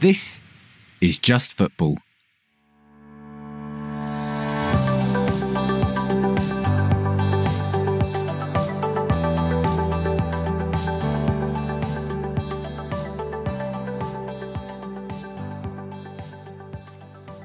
[0.00, 0.40] This
[1.02, 1.98] is Just Football.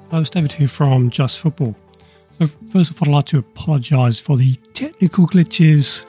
[0.10, 1.76] Hello, it's David here from Just Football.
[2.40, 6.06] So, first of all, I'd like to apologise for the technical glitches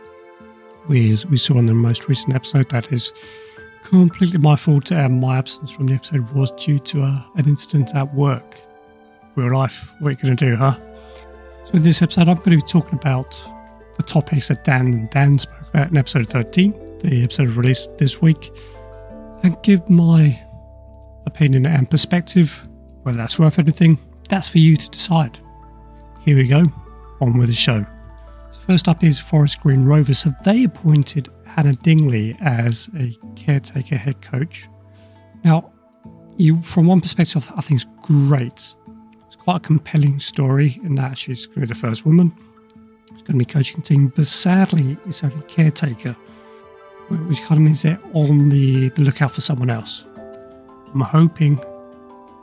[0.86, 2.71] we, we saw in the most recent episode.
[2.71, 3.13] That is
[3.86, 7.95] completely my fault, and my absence from the episode was due to a, an incident
[7.95, 8.61] at work.
[9.36, 10.76] Real life, what are you going to do, huh?
[11.64, 13.40] So, in this episode, I'm going to be talking about
[13.96, 18.21] the topics that Dan and Dan spoke about in episode 13, the episode released this
[18.21, 18.50] week,
[19.43, 20.40] and give my
[21.26, 22.67] opinion and perspective.
[23.03, 23.98] Whether that's worth anything,
[24.29, 25.39] that's for you to decide.
[26.25, 26.64] Here we go,
[27.21, 27.87] on with the show.
[28.50, 30.18] So first up is Forest Green Rovers.
[30.18, 34.69] So they appointed Hannah Dingley as a caretaker head coach.
[35.42, 35.73] Now,
[36.37, 38.75] you, from one perspective, I think it's great.
[39.27, 42.31] It's quite a compelling story in that she's going to be the first woman.
[43.11, 46.13] She's going to be coaching a team, but sadly, it's only caretaker,
[47.09, 50.05] which kind of means they're on the, the lookout for someone else.
[50.93, 51.59] I'm hoping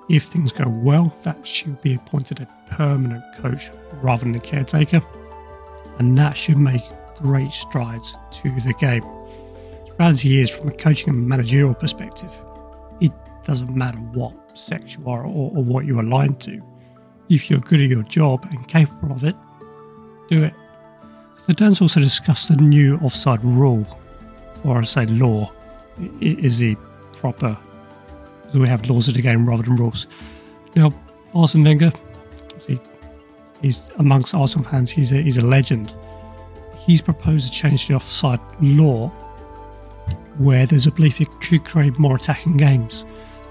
[0.09, 3.69] if things go well, that she'll be appointed a permanent coach
[4.01, 5.03] rather than a caretaker.
[5.99, 6.81] And that should make
[7.17, 9.03] great strides to the game.
[9.87, 12.31] The reality is, from a coaching and managerial perspective,
[12.99, 13.11] it
[13.45, 16.61] doesn't matter what sex you are or, or what you're aligned to.
[17.29, 19.35] If you're good at your job and capable of it,
[20.29, 20.53] do it.
[21.47, 23.85] The Dans also discussed the new offside rule,
[24.63, 25.51] or I say law,
[26.21, 26.75] it is the
[27.13, 27.57] proper
[28.53, 30.05] so we have laws of the game rather than rules.
[30.75, 30.93] Now,
[31.33, 31.91] Arsene Wenger,
[32.59, 32.79] see,
[33.63, 35.91] he's amongst Arsenal fans, he's a, he's a legend.
[36.85, 39.09] He's proposed a change to the offside law
[40.37, 43.05] where there's a belief it could create more attacking games.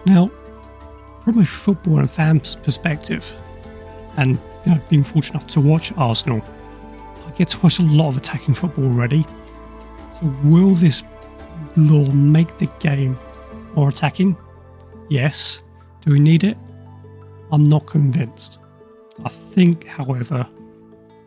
[0.04, 0.30] Now,
[1.24, 3.32] from a football and fans perspective,
[4.16, 6.42] and you know, being fortunate enough to watch Arsenal,
[7.26, 9.24] I get to watch a lot of attacking football already.
[10.20, 11.02] So, will this
[11.76, 13.18] law make the game
[13.74, 14.36] more attacking?
[15.08, 15.62] Yes.
[16.02, 16.58] Do we need it?
[17.52, 18.58] I'm not convinced.
[19.24, 20.48] I think, however,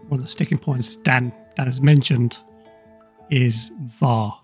[0.10, 2.38] one of the sticking points is Dan, Dan has mentioned
[3.30, 4.42] is VAR.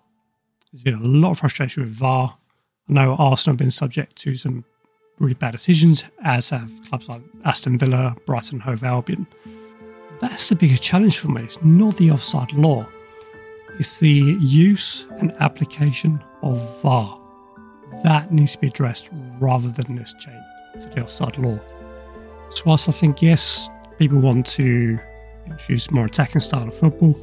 [0.72, 2.36] There's been a lot of frustration with VAR.
[2.90, 4.66] I know Arsenal have been subject to some
[5.20, 9.28] really bad decisions, as have clubs like Aston Villa, Brighton, Hove Albion.
[10.20, 11.44] That's the biggest challenge for me.
[11.44, 12.88] It's not the offside law,
[13.80, 17.20] it's the use and application of VAR
[18.04, 20.44] that needs to be addressed rather than this change
[20.82, 21.60] to the offside law.
[22.50, 25.00] So, whilst I think, yes, people want to
[25.46, 27.14] introduce more attacking style of football,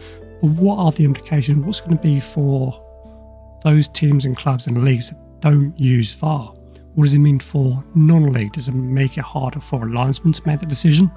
[0.41, 1.65] but what are the implications?
[1.65, 2.85] What's going to be for
[3.65, 6.55] those teams and clubs and leagues that don't use VAR?
[6.95, 8.53] What does it mean for non league?
[8.53, 11.11] Does it make it harder for a linesman to make the decision?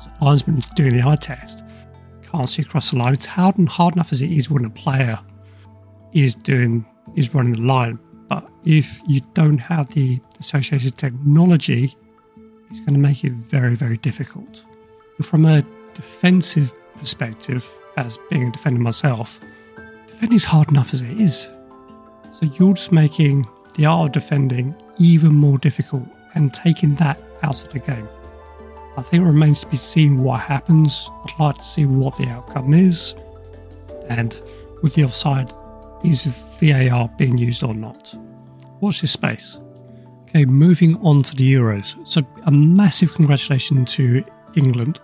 [0.00, 1.64] So, linesman doing the eye test
[2.22, 3.12] can't see across the line.
[3.12, 5.18] It's hard and hard enough as it is when a player
[6.12, 7.98] is doing is running the line
[8.32, 11.94] but if you don't have the associated technology,
[12.70, 14.64] it's going to make it very, very difficult.
[15.20, 15.62] From a
[15.94, 19.40] defensive perspective, as being a defender myself,
[20.06, 21.50] defending is hard enough as it is.
[22.32, 27.62] So you're just making the art of defending even more difficult and taking that out
[27.62, 28.08] of the game.
[28.96, 31.08] I think it remains to be seen what happens.
[31.24, 33.14] I'd like to see what the outcome is.
[34.08, 34.38] And
[34.82, 35.52] with the offside,
[36.04, 38.14] is VAR being used or not?
[38.80, 39.58] Watch this space.
[40.22, 41.96] Okay, moving on to the Euros.
[42.06, 44.24] So, a massive congratulations to
[44.56, 45.00] England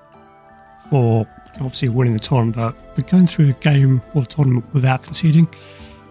[0.89, 1.27] for
[1.57, 5.49] obviously winning the tournament, but going through a game or tournament without conceding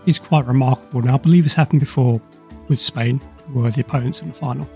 [0.05, 1.01] is quite remarkable.
[1.01, 2.21] Now, I believe this happened before
[2.67, 4.67] with Spain, who were the opponents in the final.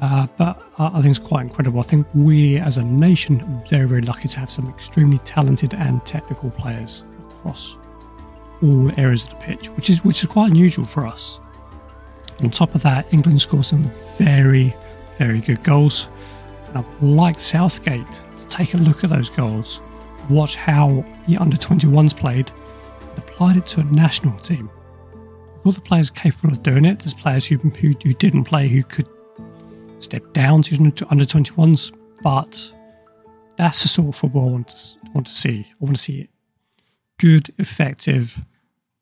[0.00, 1.80] Uh, but I think it's quite incredible.
[1.80, 5.72] I think we as a nation are very, very lucky to have some extremely talented
[5.72, 7.78] and technical players across
[8.62, 11.40] all areas of the pitch, which is which is quite unusual for us.
[12.42, 14.74] On top of that, England scored some very,
[15.16, 16.08] very good goals.
[16.68, 19.80] And I'd like Southgate to take a look at those goals,
[20.28, 22.50] watch how the under 21s played,
[23.00, 24.70] and applied it to a national team.
[25.64, 27.00] All the players capable of doing it.
[27.00, 29.08] There's players who, who, who didn't play who could
[29.98, 30.74] step down to
[31.10, 32.72] under 21s, but
[33.56, 35.66] that's the sort of football I want to, want to see.
[35.68, 36.30] I want to see it
[37.18, 38.38] good, effective,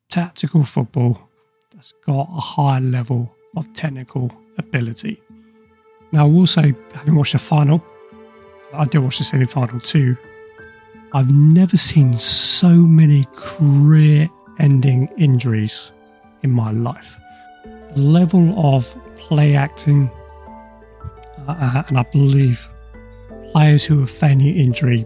[0.09, 1.29] tactical football
[1.73, 5.21] that's got a high level of technical ability.
[6.11, 7.83] Now, I will say, having watched the final,
[8.73, 10.17] I did watch the semi final too.
[11.13, 14.29] I've never seen so many career
[14.59, 15.91] ending injuries
[16.41, 17.17] in my life.
[17.93, 20.09] The level of play acting,
[21.47, 22.67] uh, and I believe
[23.51, 25.05] players who were feigning injury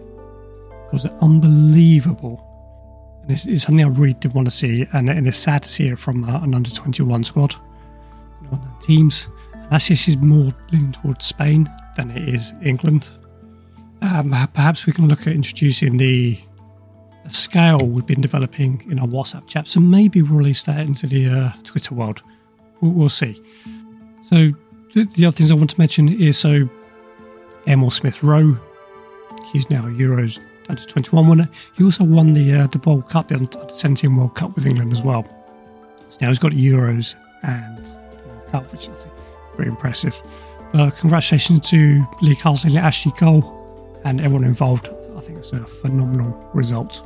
[0.92, 2.44] was unbelievable.
[3.22, 5.68] And it's, it's, something I really did want to see, and, and it's sad to
[5.68, 7.54] see it from uh, an under 21 squad.
[8.80, 9.28] Teams.
[9.52, 13.08] And actually, she's more leaning towards Spain than it is England.
[14.10, 16.36] Um, perhaps we can look at introducing the
[17.28, 19.68] scale we've been developing in our WhatsApp chat.
[19.68, 22.20] So maybe we'll release that into the uh, Twitter world.
[22.80, 23.40] We'll, we'll see.
[24.22, 24.50] So
[24.94, 26.68] the, the, other things I want to mention is so
[27.68, 28.58] Emile Smith Rowe,
[29.52, 31.48] he's now Euros under 21 winner.
[31.76, 34.90] He also won the uh, the World Cup, the under 17 World Cup with England
[34.90, 35.24] as well.
[36.08, 37.14] So now he's got Euros
[37.44, 37.78] and
[38.26, 40.20] World Cup, which I think is very impressive.
[40.74, 43.59] Uh, congratulations to Lee Carsley, Ashley Cole,
[44.04, 44.88] and everyone involved.
[45.16, 47.02] I think it's a phenomenal result.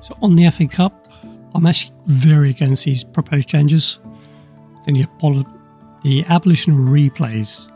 [0.00, 1.08] So on the FA Cup,
[1.54, 3.98] I'm actually very against these proposed changes.
[4.84, 5.06] The,
[6.02, 7.70] the abolition of replays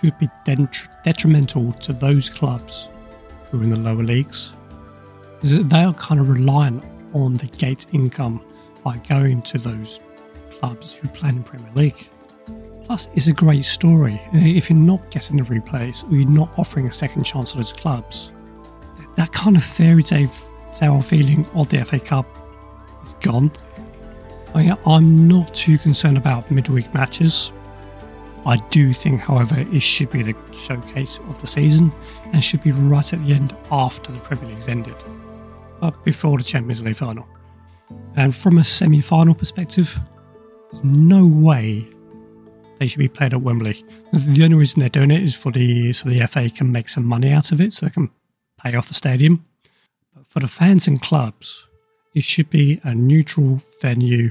[0.00, 0.28] could be
[1.04, 2.88] detrimental to those clubs
[3.50, 4.52] who are in the lower leagues.
[5.42, 8.44] They are kind of reliant on the gate income
[8.82, 10.00] by going to those
[10.50, 12.08] clubs who play in the Premier League.
[12.84, 14.20] Plus, it's a great story.
[14.32, 17.72] If you're not getting the replays or you're not offering a second chance to those
[17.72, 18.32] clubs,
[19.16, 22.26] that kind of fairy tale feeling of the FA Cup
[23.06, 23.50] is gone.
[24.54, 27.52] I, I'm not too concerned about midweek matches.
[28.46, 31.90] I do think, however, it should be the showcase of the season
[32.32, 34.96] and should be right at the end after the Premier League's ended,
[35.80, 37.26] but before the Champions League final.
[38.16, 39.98] And from a semi final perspective,
[40.70, 41.88] there's no way
[42.78, 43.84] they should be played at Wembley.
[44.12, 47.04] The only reason they're doing it is for the so the FA can make some
[47.04, 48.10] money out of it, so they can
[48.62, 49.44] pay off the stadium.
[50.14, 51.66] But for the fans and clubs,
[52.14, 54.30] it should be a neutral venue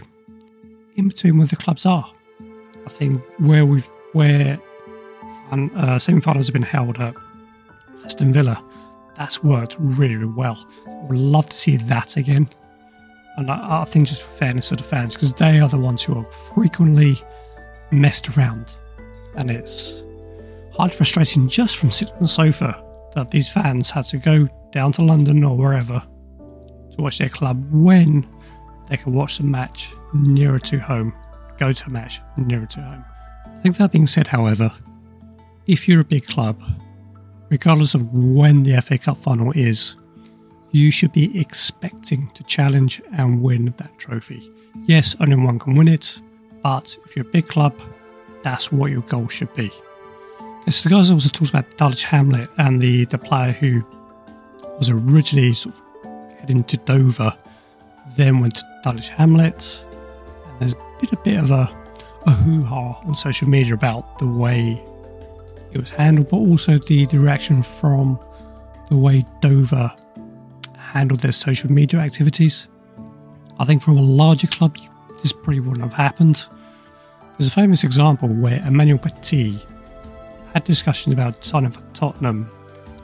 [0.95, 2.11] in between where the clubs are.
[2.85, 4.59] I think where we've where
[5.51, 7.15] uh, semi-finals have been held at
[8.03, 8.63] Aston Villa,
[9.17, 10.67] that's worked really, really well.
[10.87, 12.49] I would love to see that again.
[13.37, 16.03] And I, I think just for fairness of the fans, because they are the ones
[16.03, 17.19] who are frequently
[17.93, 18.75] messed around.
[19.35, 20.03] And it's
[20.73, 22.83] hard frustrating just from sitting on the sofa
[23.15, 27.65] that these fans had to go down to London or wherever to watch their club
[27.71, 28.27] when
[28.89, 31.13] they can watch the match nearer to home,
[31.57, 33.05] go to a match nearer to home.
[33.45, 34.71] I think that being said, however,
[35.67, 36.61] if you're a big club,
[37.49, 39.95] regardless of when the FA Cup final is,
[40.71, 44.51] you should be expecting to challenge and win that trophy.
[44.85, 46.19] Yes, only one can win it,
[46.63, 47.79] but if you're a big club,
[48.41, 49.69] that's what your goal should be.
[50.69, 53.85] So the guys also talks about Dulwich Hamlet and the, the player who
[54.77, 55.81] was originally sort of
[56.39, 57.37] heading to Dover,
[58.15, 59.85] then went to Dulwich Hamlet.
[60.45, 61.69] And there's been a bit of a,
[62.25, 64.81] a hoo ha on social media about the way
[65.73, 68.17] it was handled, but also the, the reaction from
[68.89, 69.91] the way Dover
[70.77, 72.69] handled their social media activities.
[73.59, 74.77] I think from a larger club,
[75.23, 76.45] this probably wouldn't have happened.
[77.37, 79.59] There's a famous example where Emmanuel Petit
[80.53, 82.47] had discussions about signing for Tottenham.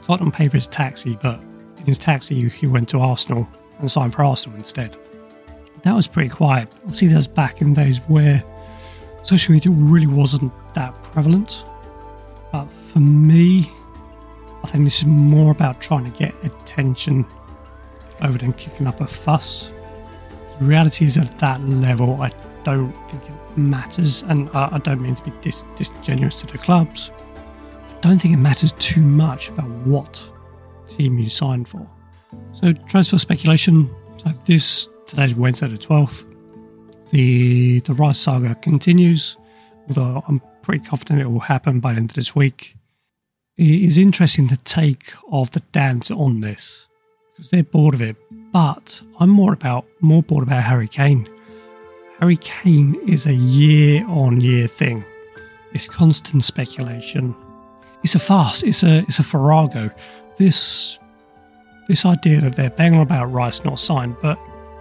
[0.04, 1.42] Tottenham paid for his taxi, but
[1.78, 3.48] in his taxi, he went to Arsenal
[3.80, 4.96] and signed for Arsenal instead.
[5.82, 6.68] That was pretty quiet.
[6.82, 8.44] Obviously, that's back in days where
[9.22, 11.64] social media really wasn't that prevalent.
[12.52, 13.70] But for me,
[14.62, 17.26] I think this is more about trying to get attention
[18.22, 19.72] over than kicking up a fuss.
[20.60, 22.30] Reality is at that level, I
[22.64, 26.58] don't think it matters, and I, I don't mean to be dis- disingenuous to the
[26.58, 27.10] clubs
[28.00, 30.22] I don't think it matters too much about what
[30.88, 31.86] team you sign for.
[32.54, 33.94] So transfer speculation.
[34.16, 36.24] So this today's Wednesday the twelfth.
[37.10, 39.36] The the Rice saga continues,
[39.86, 42.74] although I'm pretty confident it will happen by the end of this week.
[43.58, 46.86] It is interesting the take of the dance on this
[47.40, 48.16] because they're bored of it.
[48.52, 51.28] But I'm more about more bored about Harry Kane.
[52.18, 55.04] Harry Kane is a year on year thing.
[55.72, 57.34] It's constant speculation
[58.02, 58.62] it's a farce.
[58.62, 59.90] It's a it's a farrago.
[60.36, 60.98] This
[61.88, 64.38] this idea that they're banging about Rice not signed, but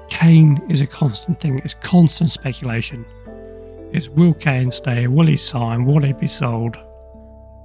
[0.10, 1.60] Kane is a constant thing.
[1.60, 3.06] It's constant speculation.
[3.92, 5.08] It's will Kane stay?
[5.08, 5.86] Will he sign?
[5.86, 6.78] Will he be sold?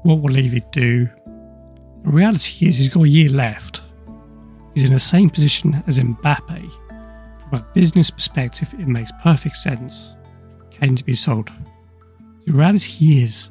[0.02, 1.08] What will Levy do?
[2.04, 3.80] The reality is he's got a year left.
[4.75, 6.71] He's in the same position as Mbappe.
[7.40, 10.14] From a business perspective, it makes perfect sense
[10.59, 11.50] for Kane to be sold.
[12.47, 13.50] The reality is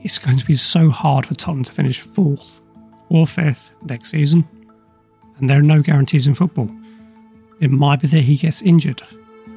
[0.00, 2.60] it's going to be so hard for Tottenham to finish fourth
[3.08, 4.46] or fifth next season.
[5.38, 6.70] And there are no guarantees in football.
[7.60, 9.02] It might be that he gets injured.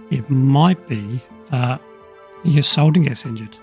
[0.09, 1.21] It might be
[1.51, 1.81] that
[2.43, 3.57] He gets sold and gets injured.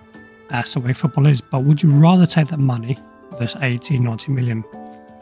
[0.48, 1.40] That's the way football is.
[1.40, 2.98] But would you rather take that money,
[3.38, 4.64] this 80, 90 million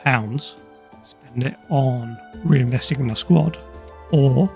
[0.01, 0.57] pounds,
[1.05, 3.59] spend it on reinvesting in the squad,
[4.11, 4.51] or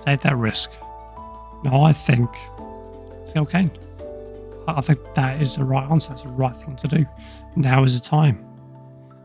[0.00, 0.70] take that risk?
[1.64, 2.30] Now, I think
[3.32, 3.70] Phil Kane.
[4.66, 6.10] I think that is the right answer.
[6.10, 7.06] That's the right thing to do.
[7.56, 8.42] Now is the time.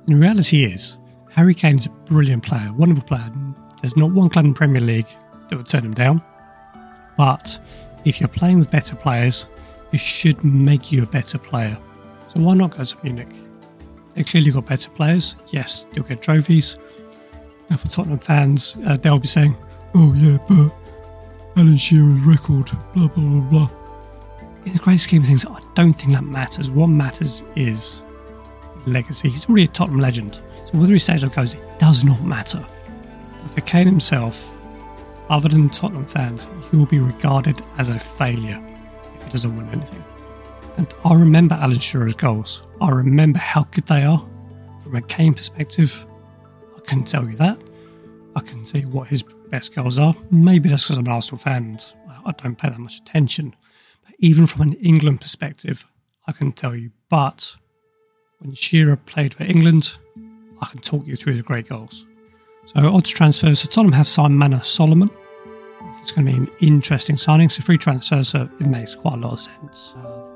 [0.08, 0.98] The reality is,
[1.32, 3.32] Harry Kane is a brilliant player, wonderful player.
[3.82, 5.08] There's not one club in Premier League
[5.50, 6.22] that would turn him down.
[7.18, 7.60] But
[8.06, 9.48] if you're playing with better players,
[9.92, 11.78] it should make you a better player.
[12.28, 13.34] So why not go to Munich?
[14.14, 15.36] They clearly got better players.
[15.48, 16.76] Yes, they'll get trophies.
[17.70, 19.56] And for Tottenham fans, uh, they'll be saying,
[19.94, 20.76] "Oh yeah, but
[21.56, 23.70] Alan Shearer's record, blah blah blah blah."
[24.66, 26.70] In the great scheme of things, I don't think that matters.
[26.70, 28.02] What matters is
[28.86, 29.30] legacy.
[29.30, 30.40] He's already a Tottenham legend.
[30.66, 32.64] So whether he stays or goes, it does not matter.
[33.54, 34.54] For Kane himself,
[35.30, 38.62] other than Tottenham fans, he will be regarded as a failure
[39.16, 40.04] if he doesn't win anything.
[40.80, 42.64] And I remember Alan Shearer's goals.
[42.80, 44.26] I remember how good they are.
[44.82, 46.06] From a Kane perspective,
[46.78, 47.60] I can tell you that.
[48.38, 50.16] I can tell you what his best goals are.
[50.32, 51.86] Maybe that's because I'm an Arsenal fan and
[52.26, 53.58] I don't pay that much attention.
[54.06, 55.86] But even from an England perspective,
[56.28, 56.92] I can tell you.
[57.10, 57.58] But
[58.38, 59.92] when Shearer played for England,
[60.62, 62.06] I can talk you through the great goals.
[62.68, 63.60] So odds transfers.
[63.60, 65.10] So Tottenham have signed Manor Solomon.
[66.02, 67.50] It's going to be an interesting signing.
[67.50, 69.94] So free transfer, so it makes quite a lot of sense.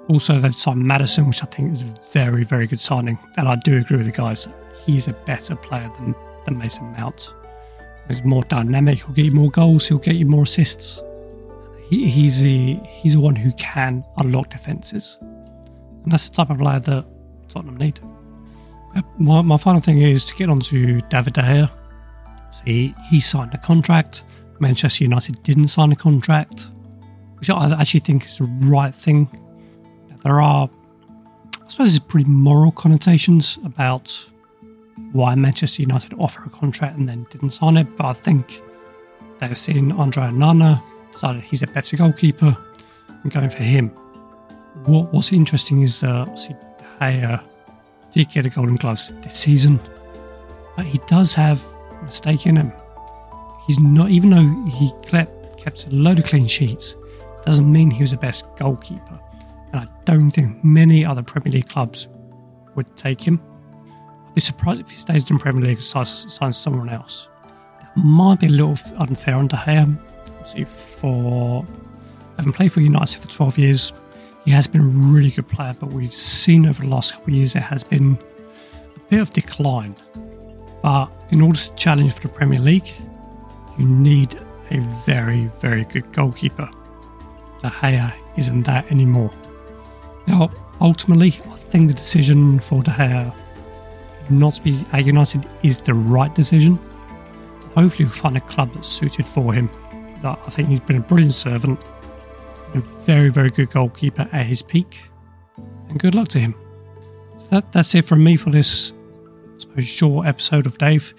[0.09, 3.17] Also, they've signed Maddison, which I think is a very, very good signing.
[3.37, 4.47] And I do agree with the guys.
[4.85, 6.13] He's a better player than,
[6.45, 7.33] than Mason Mount.
[8.07, 8.99] He's more dynamic.
[8.99, 9.87] He'll get you more goals.
[9.87, 11.01] He'll get you more assists.
[11.89, 16.57] He, he's the he's the one who can unlock defences, and that's the type of
[16.57, 17.05] player that
[17.49, 17.99] Tottenham need.
[19.17, 21.71] My, my final thing is to get on to David De Gea.
[22.63, 24.23] See, he signed a contract.
[24.59, 26.67] Manchester United didn't sign a contract,
[27.39, 29.27] which I actually think is the right thing.
[30.23, 30.69] There are,
[31.61, 34.29] I suppose, pretty moral connotations about
[35.11, 38.61] why Manchester United offer a contract and then didn't sign it, but I think
[39.39, 42.57] they've seen Andre Onana, decided he's a better goalkeeper,
[43.23, 43.89] and going for him.
[44.85, 46.55] What, what's interesting is uh, De
[46.99, 47.43] Gea
[48.11, 49.79] did get a Golden Gloves this season,
[50.75, 51.63] but he does have
[51.99, 52.71] a mistake in him.
[53.67, 56.95] He's not, even though he kept, kept a load of clean sheets,
[57.45, 59.19] doesn't mean he was the best goalkeeper.
[59.73, 62.07] And I don't think many other Premier League clubs
[62.75, 63.41] would take him.
[64.27, 67.27] I'd be surprised if he stays in Premier League and signs someone else.
[67.81, 69.97] That might be a little unfair on De Gea.
[70.45, 71.65] See, for
[72.37, 73.93] having played for United for 12 years,
[74.45, 77.35] he has been a really good player, but we've seen over the last couple of
[77.35, 78.17] years there has been
[78.95, 79.95] a bit of decline.
[80.81, 82.91] But in order to challenge for the Premier League,
[83.79, 84.39] you need
[84.69, 86.69] a very, very good goalkeeper.
[87.59, 89.31] De Gea isn't that anymore.
[90.27, 90.51] Now,
[90.81, 93.33] ultimately, I think the decision for De Gea
[94.29, 96.79] not to be at United is the right decision.
[97.75, 99.69] Hopefully, we'll find a club that's suited for him.
[100.23, 101.79] I think he's been a brilliant servant
[102.73, 105.03] a very, very good goalkeeper at his peak.
[105.89, 106.55] And good luck to him.
[107.37, 108.93] So that, that's it from me for this
[109.57, 111.13] suppose, short episode of Dave.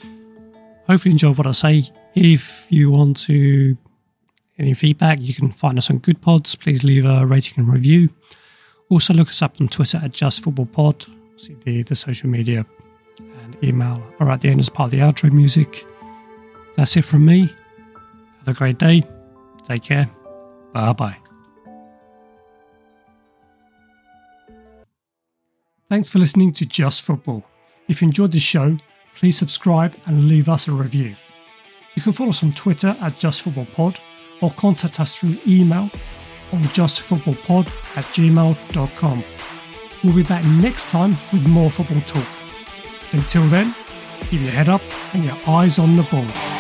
[0.87, 1.85] Hopefully, you enjoyed what I say.
[2.15, 3.77] If you want to
[4.59, 6.59] any feedback, you can find us on Goodpods.
[6.59, 8.11] Please leave a rating and review.
[8.89, 11.07] Also, look us up on Twitter at Just Football Pod.
[11.37, 12.65] See the, the social media
[13.19, 15.85] and email are at the end as part of the outro music.
[16.77, 17.53] That's it from me.
[18.39, 19.05] Have a great day.
[19.65, 20.11] Take care.
[20.73, 21.17] Bye bye.
[25.89, 27.45] Thanks for listening to Just Football.
[27.89, 28.77] If you enjoyed this show,
[29.15, 31.15] please subscribe and leave us a review.
[31.95, 34.01] You can follow us on Twitter at JustFootballPod
[34.41, 35.91] or contact us through email
[36.53, 39.25] on justfootballpod at gmail.com.
[40.03, 42.27] We'll be back next time with more football talk.
[43.13, 43.75] Until then,
[44.29, 44.83] keep your head up
[45.15, 46.54] and your eyes on the ball.